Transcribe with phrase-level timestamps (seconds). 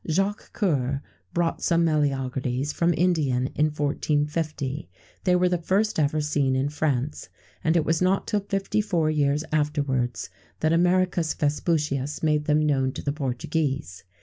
[0.03, 1.01] [XVII 110] Jacques Cœur
[1.31, 4.89] brought some meleagrides from India, in 1450;
[5.25, 7.29] they were the first ever seen in France,
[7.63, 12.91] and it was not till fifty four years afterwards that Americus Vespucius made them known
[12.93, 14.03] to the Portuguese.